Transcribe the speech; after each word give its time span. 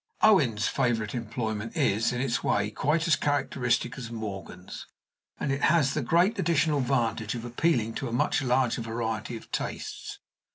Owen's 0.23 0.67
favorite 0.67 1.13
employment 1.13 1.77
is, 1.77 2.11
in 2.11 2.21
its 2.21 2.43
way, 2.43 2.71
quite 2.71 3.07
as 3.07 3.15
characteristic 3.15 3.99
as 3.99 4.09
Morgan's, 4.09 4.87
and 5.39 5.51
it 5.51 5.61
has 5.65 5.93
the 5.93 6.01
great 6.01 6.39
additional 6.39 6.79
advantage 6.79 7.35
of 7.35 7.45
appealing 7.45 7.93
to 7.93 8.07
a 8.07 8.11
much 8.11 8.41
larger 8.41 8.81
variety 8.81 9.37
of 9.37 9.51
tastes. 9.51 10.17